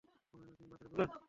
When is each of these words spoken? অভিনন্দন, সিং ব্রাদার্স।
অভিনন্দন, 0.33 0.55
সিং 0.57 0.65
ব্রাদার্স। 0.71 1.11